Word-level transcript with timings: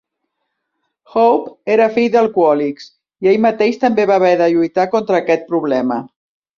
Hope 1.15 1.73
era 1.75 1.87
fill 1.99 2.09
d'alcohòlics 2.17 2.89
i 3.27 3.31
ell 3.35 3.41
mateix 3.47 3.81
també 3.87 4.09
va 4.15 4.19
haver 4.21 4.35
de 4.45 4.53
lluitar 4.57 4.91
contra 4.99 5.23
aquest 5.25 5.51
problema. 5.57 6.05